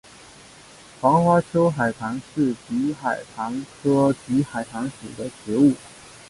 [0.99, 5.75] 黄花秋海棠是秋海棠科秋海棠属的植物。